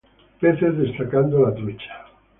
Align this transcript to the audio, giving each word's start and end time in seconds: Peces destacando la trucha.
Peces 0.39 0.79
destacando 0.79 1.45
la 1.45 1.53
trucha. 1.53 2.07